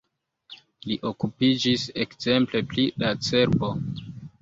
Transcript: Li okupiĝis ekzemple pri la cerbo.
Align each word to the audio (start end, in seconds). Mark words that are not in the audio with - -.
Li 0.91 0.97
okupiĝis 1.09 1.85
ekzemple 2.07 2.65
pri 2.75 2.91
la 3.05 3.15
cerbo. 3.31 3.75